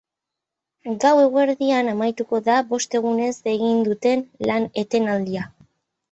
Gaur 1.01 1.17
gauerdian 1.33 1.91
amaituko 1.91 2.39
da 2.47 2.55
bost 2.71 2.97
egunez 2.99 3.33
egin 3.51 3.83
duten 3.89 4.23
lan-etenaldia. 4.51 5.45